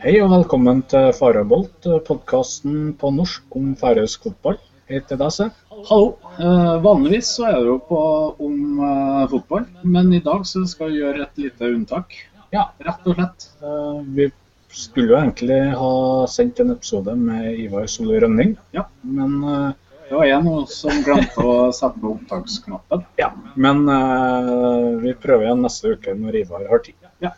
[0.00, 4.56] Hei og velkommen til Farabolt, podkasten på norsk om færøysk fotball.
[4.88, 5.46] Jeg heter Dasse.
[5.88, 6.14] Hallo.
[6.38, 8.00] Eh, vanligvis så er det jo på
[8.46, 12.16] om eh, fotball, men i dag så skal vi gjøre et lite unntak.
[12.54, 13.48] Ja, rett og slett.
[13.62, 14.28] Eh, vi
[14.72, 15.92] skulle jo egentlig ha
[16.32, 18.86] sendt en episode med Ivar Soløy Rønning, Ja.
[19.02, 19.70] men eh,
[20.08, 23.04] Det var en som glemte å sette på opptaksknappen.
[23.20, 26.98] Ja, men eh, vi prøver igjen neste uke når Ivar har tid.
[27.24, 27.30] Ja.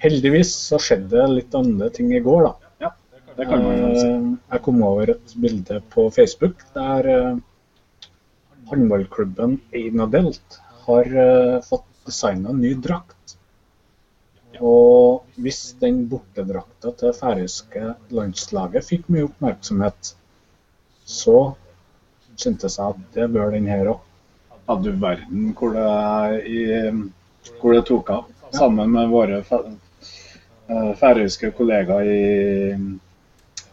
[0.00, 2.70] Heldigvis så skjedde det litt andre ting i går, da.
[3.40, 4.06] Det kan man jo si.
[4.06, 7.38] Eh, Jeg kom over et bilde på Facebook der eh,
[8.68, 13.36] håndballklubben Einadelt har eh, fått designa en ny drakt.
[14.60, 20.12] Og hvis den bortedrakta til færøyske landslaget fikk mye oppmerksomhet,
[21.08, 21.38] så
[22.36, 24.04] syntes jeg at det bør den her òg.
[24.68, 26.60] Ja, du verden hvor det, i,
[27.62, 28.28] hvor det tok av.
[28.52, 29.40] Sammen med våre
[31.00, 32.74] færøyske kollegaer i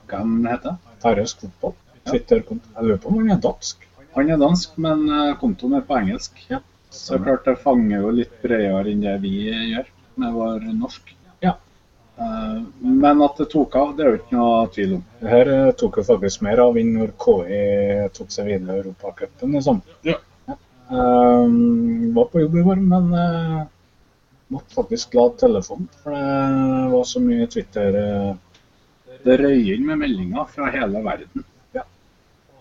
[0.07, 1.75] Hva han heter Færøysk fotball.
[2.07, 2.71] Twitter-konto.
[2.75, 3.83] Jeg lurer på om han er dansk.
[4.15, 6.39] Han er dansk, men eh, kontoen er på engelsk.
[6.49, 6.61] Ja.
[6.89, 9.89] Så klart det fanger jo litt bredere enn det vi gjør
[10.23, 11.11] med vår norsk.
[11.43, 11.57] Ja.
[12.17, 12.61] Eh,
[13.03, 15.03] Men at det tok av, det er jo ikke noe tvil om.
[15.21, 17.61] Det her eh, tok jo faktisk mer av enn når KI
[18.17, 19.83] tok seg videre i Europacupen, liksom.
[20.07, 20.17] Ja.
[20.87, 23.09] Um, var på jobb i går, men
[24.53, 25.87] måtte faktisk lade telefonen.
[26.03, 28.35] For det var så mye Twitter eh,
[29.23, 29.37] Det
[29.73, 31.43] inn med meldinger fra hele verden.
[31.75, 31.83] Ja.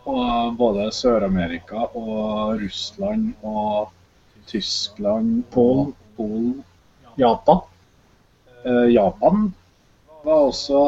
[0.05, 3.93] Og både Sør-Amerika og Russland og
[4.47, 5.95] Tyskland, Polen.
[6.17, 6.65] Polen.
[7.17, 7.61] Japan.
[8.65, 9.53] Eh, Japan
[10.25, 10.81] var også,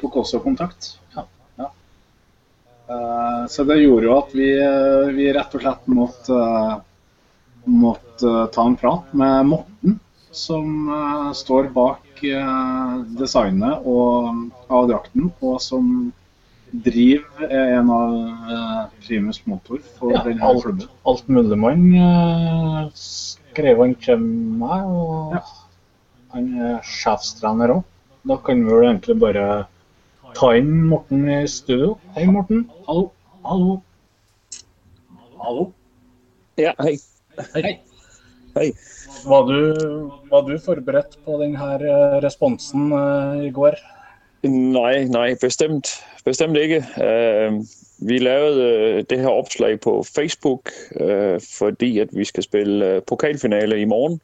[0.00, 0.94] tok også kontakt.
[1.16, 1.26] Ja.
[1.60, 1.68] Ja.
[2.88, 6.78] Eh, så det gjorde jo at vi, eh, vi rett og slett måtte, eh,
[7.64, 9.98] måtte eh, ta en prat med Morten,
[10.32, 16.12] som eh, står bak eh, designet og, av drakten, og som
[16.72, 18.14] driver er en av
[18.56, 20.88] eh, primus motor for Ja, denne alt, klubben.
[21.04, 24.22] alt mulig mann uh, skrev han til
[24.62, 25.42] meg, og Ja.
[26.32, 27.82] han er sjefstrener òg.
[28.24, 29.46] Da kan vi vel egentlig bare
[30.38, 31.98] ta inn Morten i studio.
[32.14, 32.64] Hei, Morten.
[32.86, 33.10] Hallo.
[33.44, 33.82] Hallo.
[35.42, 35.72] Hallo.
[36.56, 36.94] Ja, hei.
[37.54, 37.78] Hei.
[38.56, 38.72] Hei.
[39.24, 39.58] Var du,
[40.30, 43.78] var du forberedt på denne eh, responsen eh, i går?
[44.48, 45.88] Nej, nej, bestemt,
[46.24, 46.82] bestemt ikke.
[46.98, 47.62] Uh,
[48.08, 53.84] vi lavede det her opslag på Facebook, uh, fordi at vi skal spille pokalfinale i
[53.84, 54.20] morgen.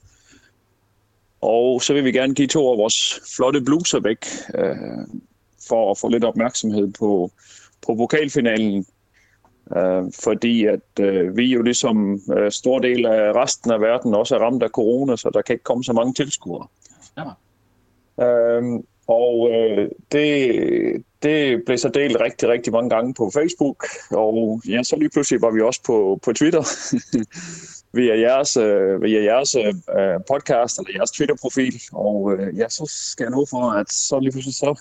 [1.40, 4.26] Og så vil vi gerne give to af vores flotte bluser væk,
[4.58, 5.06] uh,
[5.68, 7.30] for at få lidt opmærksomhed på,
[7.86, 8.86] på pokalfinalen.
[9.76, 14.34] Uh, fordi at uh, vi jo ligesom uh, stor del af resten af verden også
[14.34, 16.66] er ramt af corona, så der kan ikke komme så mange tilskuere.
[18.20, 24.60] Øhm, og øh, det, det blev så delt rigtig, rigtig mange gange på Facebook, og
[24.68, 26.62] ja, så lige pludselig var vi også på, på Twitter
[27.96, 29.74] via jeres, øh, via jeres øh,
[30.30, 34.32] podcast eller jeres Twitter-profil, og øh, ja, så skal jeg nå for, at så lige
[34.32, 34.80] pludselig så,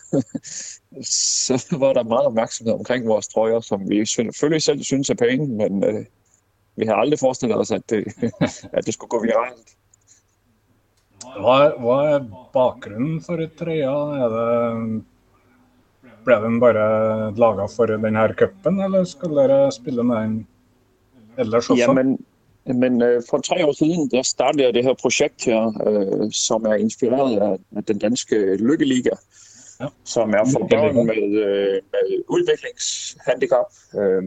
[1.03, 5.47] så var der meget opmærksomhed omkring vores trøjer, som vi selvfølgelig selv synes er pæne,
[5.47, 6.05] men øh,
[6.75, 8.05] vi har aldrig forestillet os, at det,
[8.77, 9.69] at det skulle gå viralt.
[11.37, 13.95] Hva, hva er bakgrunnen for trøya?
[14.23, 15.03] Er det,
[16.25, 20.47] ble den bare laga for denne cupen, eller skal dere spille med den
[21.37, 21.83] ellers også?
[21.83, 22.17] Jamen,
[22.65, 26.65] men øh, for tre år siden, der startede jeg det her projekt her, øh, som
[26.65, 29.15] er inspireret af, af den danske Lykkeliga,
[29.79, 29.87] Ja.
[30.03, 33.65] som er for børn med, øh, med udviklingshandicap,
[33.95, 34.23] øh,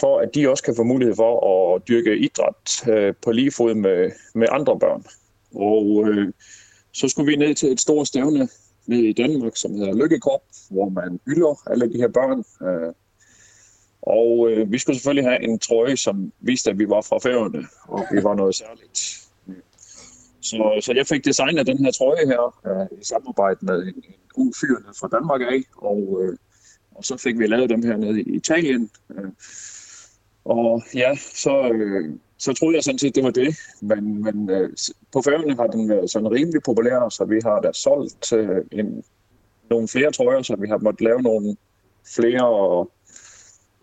[0.00, 3.74] for at de også kan få mulighed for at dyrke idræt øh, på lige fod
[3.74, 5.04] med, med andre børn.
[5.54, 6.32] Og øh,
[6.92, 8.48] så skulle vi ned til et stort stævne
[8.86, 12.44] ned i Danmark, som hedder Lykkekorp, hvor man hylder alle de her børn.
[12.68, 12.92] Øh,
[14.02, 17.66] og øh, vi skulle selvfølgelig have en trøje, som viste, at vi var fra Færøerne,
[17.88, 19.27] og vi var noget særligt.
[20.40, 24.14] Så, så jeg fik designet den her trøje her øh, i samarbejde med en, en
[24.28, 26.36] god fyr nede fra Danmark af, og, øh,
[26.94, 28.90] og så fik vi lavet dem her nede i Italien.
[29.10, 29.30] Øh,
[30.44, 33.56] og ja, så, øh, så troede jeg sådan set, det var det.
[33.80, 34.70] Men, men øh,
[35.12, 39.04] på færgerne har den været sådan rimelig populær, så vi har da solgt øh, en,
[39.70, 41.56] nogle flere trøjer, så vi har måttet lave nogle
[42.14, 42.92] flere og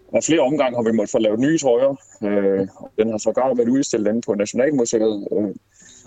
[0.08, 1.96] og flere omgange har vi måttet få lavet nye trøjer.
[2.24, 2.68] Øh,
[2.98, 5.28] den har sågar været udstillet inde på Nationalmuseet.
[5.32, 5.56] Øh,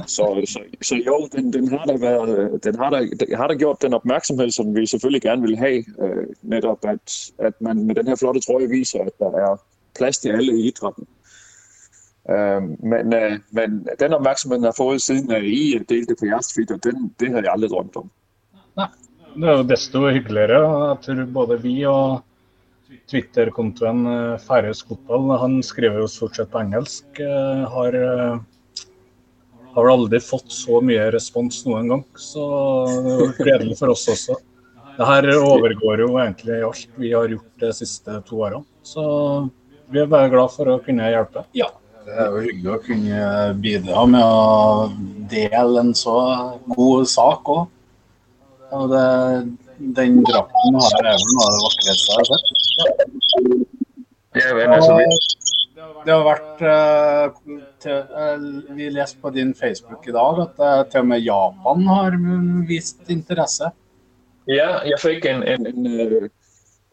[0.06, 3.54] så, så, så jo, den, den har da været, den har da, den har da
[3.54, 5.84] gjort den opmærksomhed, som vi selvfølgelig gerne vil have.
[6.02, 9.56] Øh, netop at, at man med den her flotte trøje viser, at der er
[9.98, 11.06] plads til alle i idrætten.
[12.30, 16.26] Øh, men, øh, men den opmærksomhed, den har fået siden, at I øh, delte på
[16.26, 18.10] jeres Twitter, den, det havde jeg aldrig drømt om.
[18.76, 18.88] Nej,
[19.34, 20.90] det er jo desto hyggeligere.
[20.90, 22.20] at tror både vi og
[23.08, 24.38] Twitter-kontoen eh,
[24.88, 27.04] fotball, han skriver jo stort sett på engelsk,
[27.74, 28.40] har,
[29.74, 32.04] har aldri fått så mye respons noen gang.
[32.18, 32.44] Så
[32.88, 34.38] det er jo gledelig for oss også.
[34.98, 38.64] Det her overgår jo egentlig alt vi har gjort de siste to årene.
[38.82, 39.04] Så
[39.92, 41.44] vi er bare glad for å kunne hjelpe.
[41.56, 41.68] Ja,
[42.08, 43.22] det er jo hyggelig å kunne
[43.62, 44.88] bidra med å
[45.30, 46.16] dele en så
[46.74, 47.66] god sak òg.
[48.74, 49.04] Og det,
[49.96, 52.48] den drakten har jeg vel noe av det vakreste jeg har sett.
[54.38, 55.06] Ja, men altså, vi,
[56.04, 60.90] Det har vært eh, til, eh, Vi leste på din Facebook i dag at eh,
[60.90, 62.16] til og med Japan har
[62.68, 63.70] vist interesse.
[64.48, 66.30] ja, jeg fik en, en, en,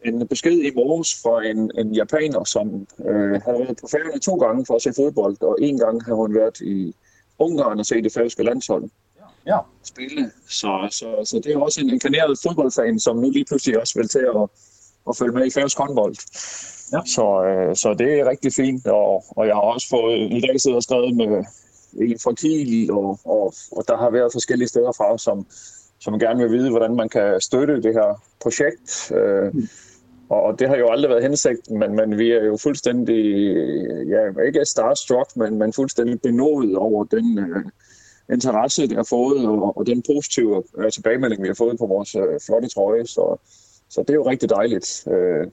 [0.04, 4.34] en besked i morges fra en, en japaner, som øh, havde været på færgerne to
[4.36, 6.94] gange for at se fodbold, og en gang har hun været i
[7.38, 8.84] Ungarn og se det færøske landshold
[9.46, 9.58] Ja.
[9.82, 10.30] spille.
[10.48, 14.08] Så, så, så det er også en inkarneret fodboldfan, som nu lige pludselig også vil
[14.08, 14.48] til at,
[15.08, 16.14] at følge med i færøsk håndbold.
[16.92, 17.00] Ja.
[17.06, 20.60] Så, øh, så det er rigtig fint, og, og jeg har også fået i dag
[20.60, 21.44] siddet og skrevet med
[22.00, 25.46] en fra Kiel, og, og, og der har været forskellige steder fra, som,
[26.00, 29.12] som gerne vil vide, hvordan man kan støtte det her projekt.
[29.12, 29.54] Øh,
[30.28, 33.24] og, og det har jo aldrig været hensigten, men, men vi er jo fuldstændig,
[34.08, 37.64] ja, ikke starstruck, men, men fuldstændig benådet over den øh,
[38.32, 42.14] interesse, det har fået, og, og den positive øh, tilbagemelding, vi har fået på vores
[42.14, 43.06] øh, flotte trøje.
[43.06, 43.36] Så,
[43.88, 45.06] så det er jo rigtig dejligt.
[45.06, 45.46] Øh,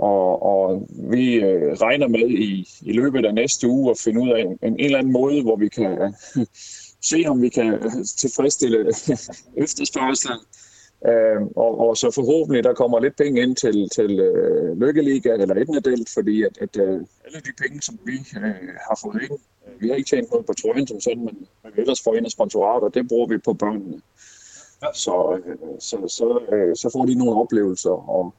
[0.00, 4.30] og, og vi øh, regner med i, i løbet af næste uge at finde ud
[4.30, 6.14] af en, en, eller anden måde, hvor vi kan
[7.10, 7.78] se, om vi kan
[8.18, 8.78] tilfredsstille
[9.64, 10.40] efterspørgselen.
[11.06, 15.54] Øh, og, og så forhåbentlig, der kommer lidt penge ind til, til øh, Lykkeliga eller
[15.54, 19.80] Etnedelt, fordi at, at øh, alle de penge, som vi øh, har fået ind, øh,
[19.80, 22.26] vi har ikke tjent noget på trøjen som sådan, men, men vi ellers får ind
[22.26, 24.00] af sponsorater, det bruger vi på børnene.
[24.94, 28.34] Så, øh, så, så, øh, så får de nogle oplevelser, og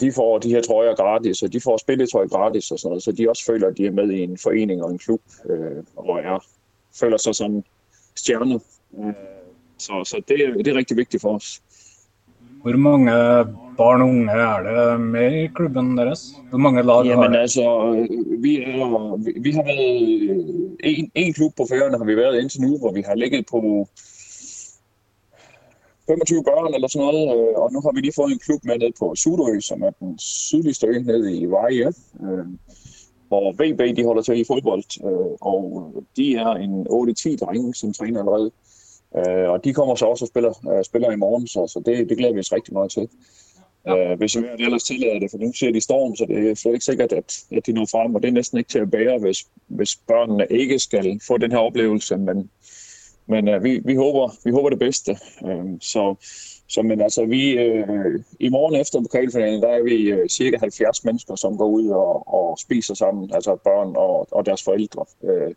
[0.00, 3.12] de får de her trøjer gratis, og de får spilletøj gratis og sådan noget, så
[3.12, 6.18] de også føler, at de er med i en forening og en klub, øh, og
[6.18, 6.44] er,
[7.00, 7.64] føler sig som
[8.16, 8.58] stjerner.
[8.98, 9.12] Øh,
[9.78, 11.60] så så det, er- det er rigtig vigtigt for os.
[12.62, 13.10] Hvor mange
[13.76, 14.62] barn og unge er
[14.92, 16.20] det med i klubben deres?
[16.50, 17.40] Hvor mange lag har Jamen dere?
[17.40, 17.62] altså,
[17.96, 22.16] øh, vi, er, vi- vi har været øh, en, en klub på færgerne har vi
[22.16, 23.88] været indtil nu, hvor vi har ligget på
[26.08, 28.78] 25 børn eller sådan noget, øh, og nu har vi lige fået en klub med
[28.78, 31.92] ned på Sudø, som er den sydligste ø nede i Veje,
[32.24, 32.46] øh,
[33.28, 37.92] hvor VB de holder til i fodbold, øh, og de er en 8-10 drenge, som
[37.92, 38.50] træner allerede.
[39.18, 42.08] Øh, og de kommer så også og spiller, øh, spiller i morgen, så, så det,
[42.08, 43.08] det glæder vi os rigtig meget til.
[43.86, 44.12] Ja.
[44.12, 46.72] Øh, hvis vejret ellers tillader det, for nu ser de storm, så det er slet
[46.72, 49.18] ikke sikkert, at, at de når frem, og det er næsten ikke til at bære,
[49.18, 52.50] hvis, hvis børnene ikke skal få den her oplevelse, men,
[53.28, 55.16] men øh, vi, vi, håber, vi håber det bedste.
[55.46, 56.14] Øh, så,
[56.68, 61.04] så men altså, vi, øh, i morgen efter pokalfinalen, der er vi øh, cirka 70
[61.04, 65.04] mennesker, som går ud og, og spiser sammen, altså børn og, og deres forældre.
[65.24, 65.54] Øh,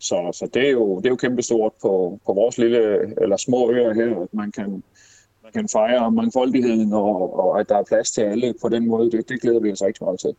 [0.00, 2.80] så, så det er jo, det er jo kæmpestort på, på vores lille,
[3.22, 4.82] eller små øer her, at man kan,
[5.42, 9.10] man kan fejre mangfoldigheden, og, og at der er plads til alle på den måde.
[9.10, 10.34] Det, det glæder vi os rigtig meget til.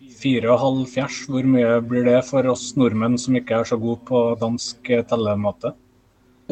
[0.00, 4.90] 74, hvor mye blir det for oss nordmenn som ikke er så gode på dansk
[4.90, 5.72] eh, tellemåte?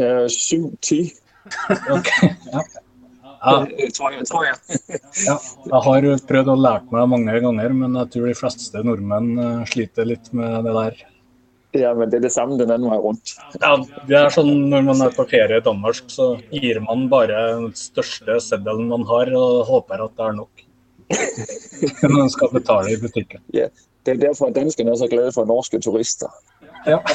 [0.00, 1.12] Øh, 7-10,
[1.92, 2.08] Ok,
[2.52, 2.64] ja.
[3.44, 4.24] Tror jeg.
[4.24, 4.56] Tror jeg.
[5.28, 5.34] ja.
[5.68, 9.66] Jeg har prøvd å lært meg mange ganger, men jeg tror de fleste nordmenn eh,
[9.68, 11.02] sliter litt med det der.
[11.76, 13.34] ja, men det er det samme den anden vej rundt.
[13.60, 13.74] Ja,
[14.08, 17.72] det er sånn Når man er på ferie i Danmark, så gir man bare den
[17.76, 20.63] største seddelen man har, og håper at det er nok.
[22.02, 23.40] Når man skal betale i butikken.
[24.06, 26.28] Det er derfor, at danskerne er så glade for norske turister.
[26.86, 26.98] Ja.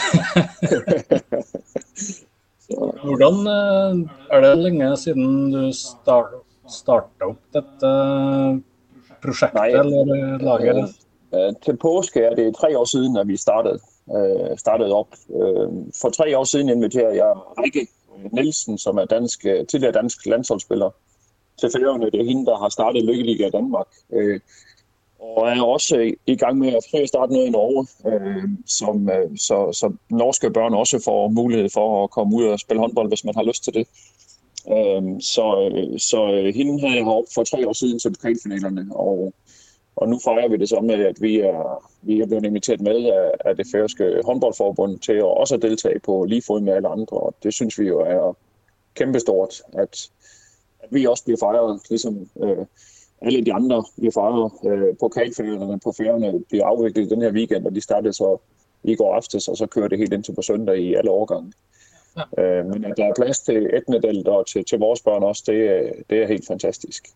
[3.03, 6.33] Hvordan eh, er det lenge siden du start,
[6.69, 7.91] starta opp dette
[9.23, 9.69] prosjektet, Nei.
[9.73, 10.95] eller laget?
[11.33, 13.79] øh, til påske er det tre år siden, at vi startede,
[14.15, 15.13] øh, startede op.
[15.29, 15.69] Øh,
[16.01, 17.87] for tre år siden inviterede jeg Rikke
[18.31, 20.89] Nielsen, som er dansk, tidligere dansk landsholdsspiller,
[21.59, 22.05] til Færøerne.
[22.11, 23.87] Det er hende, der har startet Lykkeliga i Danmark.
[24.13, 24.39] Øh,
[25.19, 29.09] og er også i- gang med at prøve at starte noget i Norge, øh, som,
[29.09, 33.07] øh, så, så norske børn også får mulighed for at komme ud og spille håndbold,
[33.09, 33.87] hvis man har lyst til det.
[34.75, 38.85] Øh, så, øh, så øh, hende havde jeg heroppe for tre år siden til pokalfinalerne,
[38.91, 39.33] og,
[39.95, 43.05] og nu fejrer vi det så med, at vi er, vi er blevet inviteret med
[43.05, 46.87] af, af det færøske håndboldforbund til at også at deltage på lige fod med alle
[46.87, 48.37] andre, og det synes vi jo er
[48.95, 50.09] kæmpestort, at
[50.91, 52.65] vi også bliver fejret, ligesom øh,
[53.21, 54.51] alle de andre bliver fejret.
[54.65, 58.37] Øh, pokalfinalerne på færgerne bliver afviklet den her weekend, og de startede så
[58.83, 61.53] i går aftes, og så kører det helt indtil på søndag i alle årgange.
[62.39, 65.69] Øh, men at der er plads til etnedelt og til, til vores børn også, det,
[65.69, 67.07] er- det er helt fantastisk.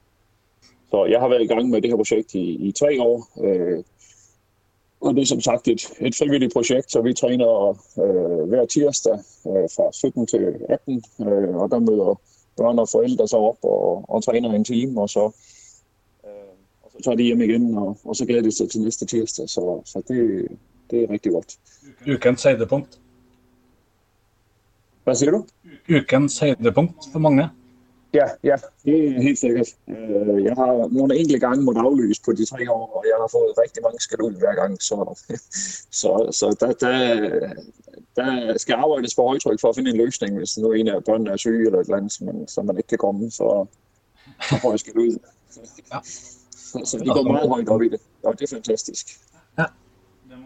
[0.92, 3.28] Så jeg har været i gang med det her projekt i, i tre år.
[3.44, 3.84] Øh,
[5.02, 7.70] og det er som sagt et, et frivilligt projekt, så vi træner
[8.04, 9.14] øh, hver tirsdag
[9.48, 12.22] øh, fra 17 til 18, øh, og der møder
[12.58, 15.32] børn og forældre så op og, og træner en time, og så,
[16.26, 19.06] øh, og så tager de hjem igen, og, og så glæder de sig til næste
[19.06, 20.48] tirsdag, så, så det,
[20.92, 21.58] det er rigtig godt.
[22.16, 23.00] Ukens høydepunkt.
[25.04, 25.46] Hvad siger du?
[25.90, 27.50] Ukens høydepunkt for mange.
[28.14, 28.56] Ja, ja,
[28.86, 29.68] det er helt sikkert.
[29.88, 33.30] Øh, Jeg har nogle enkelte gange måtte aflyse på de tre år, og jeg har
[33.32, 34.82] fået rigtig mange skal ud hver gang.
[34.82, 34.96] Så,
[36.02, 36.98] så, så der, der,
[38.16, 41.32] der skal arbejdes på højtryk for at finde en løsning, hvis nu en af børnene
[41.32, 43.66] er syge eller et eller andet, så man, så man ikke kan komme, så,
[44.50, 45.18] så får jeg skal ud.
[45.94, 46.00] Ja.
[46.74, 49.08] Så, så vi går meget højt op i det, og det er fantastisk.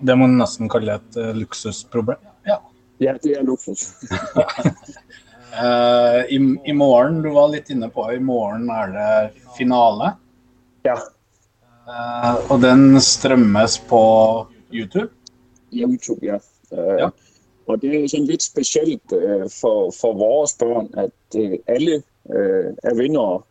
[0.08, 2.18] Det må man nesten kalle et eh, luksusproblem.
[2.48, 2.56] Ja.
[3.00, 3.88] Ja, det er luksus.
[5.58, 10.14] Eh, i, I morgen, du var litt inne på, i morgen er det finale.
[10.86, 10.98] Ja,
[11.88, 14.00] Eh, og den strømmes på
[14.74, 15.10] YouTube.
[15.72, 16.36] YouTube, ja.
[16.74, 17.10] Øh, Ja.
[17.68, 19.02] Og det er sådan lidt specielt
[19.62, 21.36] for, for vores børn, at
[21.68, 22.04] alle
[22.84, 23.42] er vindere.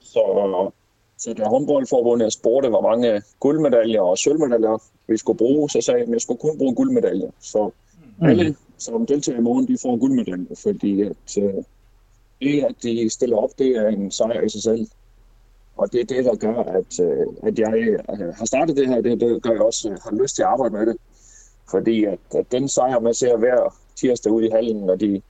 [0.00, 0.70] Så,
[1.18, 6.08] så da håndboldforbundet spurgte, hvor mange guldmedaljer og sølvmedaljer vi skulle bruge, så sagde jeg,
[6.08, 7.30] at jeg skulle kun bruge guldmedaljer.
[7.40, 7.70] Så
[8.22, 11.54] alle, som deltager i morgen, de får guldmedaljer, fordi at, øh,
[12.40, 14.86] det, at de stiller op, det er en sejr i sig selv.
[15.76, 19.00] Og det er det, der gør, at, øh, at jeg øh, har startet det her.
[19.00, 20.96] Det, det gør jeg også øh, har lyst til at arbejde med det.
[21.70, 25.22] Fordi at, at den sejr, man ser hver tirsdag ude i hallen, når de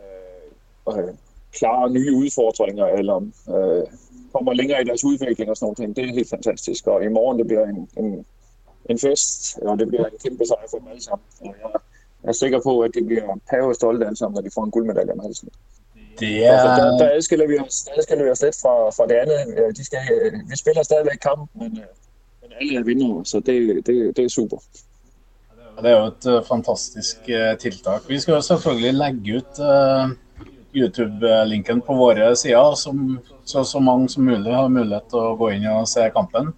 [0.00, 1.14] øh, øh
[1.52, 3.16] klarer nye udfordringer, eller
[3.48, 3.86] øh,
[4.32, 6.86] kommer længere i deres udvikling og sådan noget, det er helt fantastisk.
[6.86, 8.26] Og i morgen, det bliver en, en,
[8.90, 11.24] en fest, og det bliver en kæmpe sejr for dem alle sammen.
[11.40, 11.80] Og jeg
[12.26, 15.12] er sikker på, at de bliver pave stolte alle sammen, når de får en guldmedalje
[15.12, 15.48] om halsen.
[16.20, 16.58] Det Ja.
[16.58, 19.14] Så der, er, der, adskiller vi os, der adskiller vi os lidt fra, fra det
[19.14, 19.40] andet.
[19.58, 21.88] Øh, De skal, øh, vi spiller stadigvæk kamp, men, øh,
[22.42, 24.56] men alle er vinder, så det, det, det er super.
[25.82, 27.16] det er jo et fantastisk
[27.60, 28.02] tiltak.
[28.08, 30.04] Vi skal jo selvfølgelig legge ut eh,
[30.76, 35.50] YouTube-linken på våre sider, som, så så mange som mulig har mulighet til å gå
[35.56, 36.52] inn og se kampen.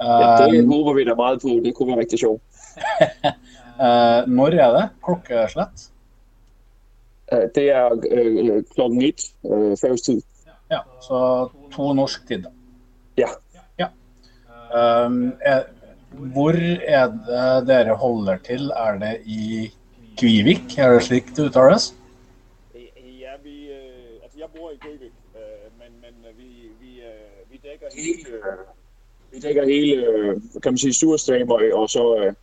[0.00, 1.48] Ja, det Eh, håber vi da meget på.
[1.64, 2.42] Det kunne være rigtig sjovt.
[3.80, 4.88] eh, når er det?
[5.04, 5.90] Klokkeslett?
[7.32, 10.22] Øh, Det er øh, klokken et øh, færøsk tid.
[10.70, 12.42] Ja, så to norsk tid.
[12.42, 12.48] da.
[13.18, 13.28] Ja.
[13.78, 13.86] ja.
[15.06, 15.62] Um, er,
[16.10, 16.52] hvor
[16.86, 18.70] er det dere holder til?
[18.76, 19.72] Er det i
[20.18, 20.78] Kvivik?
[20.78, 21.94] Er det slik det uttales?
[22.74, 23.70] Ja, vi,
[24.22, 25.10] altså jeg bor i øh,
[25.78, 27.02] men, men vi, vi,
[27.50, 28.38] vi dækker hele,
[29.32, 30.06] vi dækker hele,
[30.62, 32.34] kan man sige, Surstrømøy og så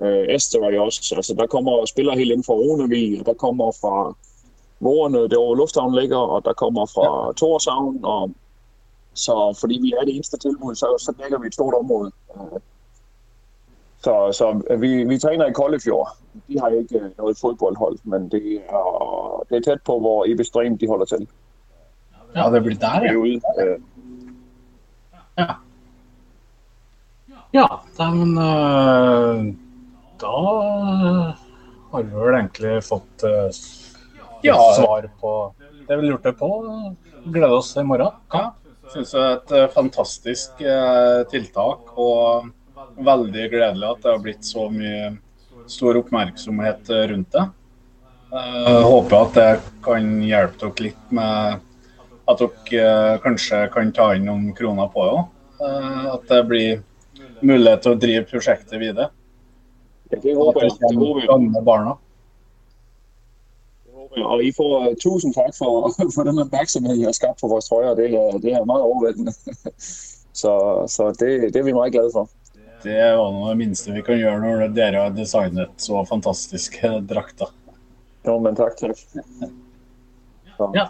[0.00, 1.14] øh, Esterøy også.
[1.16, 4.14] Altså der kommer spillere helt inden for Runevig, og der kommer fra
[4.80, 7.32] Vorene, det hvor lufthavnen ligger, og der kommer fra ja.
[7.32, 8.30] Torshavn, og
[9.14, 12.12] så fordi vi er det eneste tilbud, så, så dækker vi et stort område.
[14.02, 16.16] Så, så vi, vi træner i Koldefjord.
[16.48, 20.44] De har ikke øh, noget fodboldhold, men det er, det er tæt på, hvor Ebbe
[20.44, 21.28] Stream de holder til.
[22.36, 23.12] Ja, det blir der, ja.
[23.12, 23.40] Derude.
[23.60, 23.78] Øh,
[27.52, 27.66] Ja,
[27.98, 29.54] da, men øh,
[30.20, 31.34] da
[31.90, 33.50] har vi vel egentlig fått øh,
[34.46, 34.56] Ja.
[34.76, 35.32] svar på
[35.88, 36.48] det vi lurte på.
[37.26, 38.14] Gleder oss i morgen.
[38.32, 38.52] Ja,
[38.92, 42.48] synes jeg er et eh, fantastisk eh, tiltak, og
[43.00, 45.10] veldig gledelig at det har blitt så mye
[45.70, 47.44] stor oppmerksomhet eh, rundt det.
[48.30, 49.50] Jeg håper at det
[49.82, 51.60] kan hjelpe dere litt med
[52.30, 55.36] at dere eh, kanskje kan ta inn noen kroner på det òg.
[56.14, 56.78] At det blir
[57.44, 59.10] mulighet til å drive prosjektet videre.
[60.12, 60.70] Ja, det håber jeg.
[60.70, 61.64] det Det håber jeg.
[61.64, 61.92] barna.
[64.24, 67.68] Og I får uh, tusind tak for, for den opmærksomhed, I har skabt på vores
[67.68, 67.94] trøjer.
[67.94, 69.32] Det er, det er meget overvældende.
[70.40, 70.52] så
[70.88, 72.28] så det, det er vi meget glade for.
[72.82, 77.50] Det var noe det minste vi kan gjøre når dere har designet så fantastiske drakter.
[78.26, 78.96] Jo, men tak, tak.
[80.56, 80.86] Så, Ja.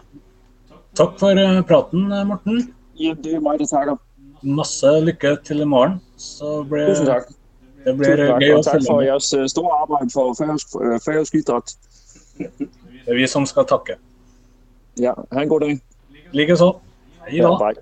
[0.95, 2.75] Takk for øh, praten, øh, Morten.
[2.99, 3.97] ja, det er mig, der takker.
[4.43, 6.01] Masse lykke til i morgen.
[6.17, 7.29] Så blir, Tusind tak.
[7.85, 8.57] Det blir Tusind tak.
[8.59, 11.77] Og tak for jeres øh, store arbejde for færøsk, øh, færøsk idræt.
[12.39, 12.49] Det
[13.07, 13.97] er vi som skal takke.
[15.01, 15.81] Ja, ha en god dag.
[16.33, 16.73] Likeså.
[17.29, 17.49] Hei da.
[17.49, 17.81] Ja, bye.